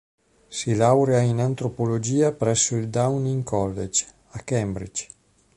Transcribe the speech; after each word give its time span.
Si 0.57 0.73
laurea 0.73 1.19
in 1.19 1.39
antropologia 1.39 2.31
presso 2.31 2.75
il 2.75 2.89
Downing 2.89 3.43
College, 3.43 4.07
a 4.29 4.39
Cambridge. 4.39 5.07